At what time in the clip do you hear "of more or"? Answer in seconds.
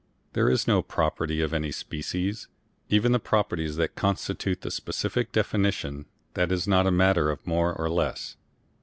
7.29-7.87